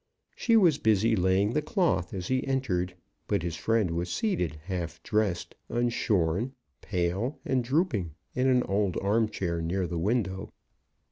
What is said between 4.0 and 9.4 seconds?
seated, half dressed, unshorn, pale, and drooping, in an old arm